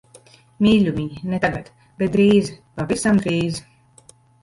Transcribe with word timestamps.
Mīļumiņ, 0.65 1.11
ne 1.35 1.41
tagad. 1.45 1.71
Bet 2.01 2.17
drīz, 2.19 2.53
pavisam 2.83 3.25
drīz. 3.25 3.65